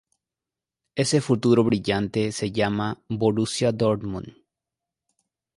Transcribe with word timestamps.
Ese 0.95 1.21
futuro 1.21 1.63
brillante 1.63 2.31
se 2.31 2.51
llama 2.51 3.03
Borussia 3.07 3.71
Dortmund. 3.71 4.35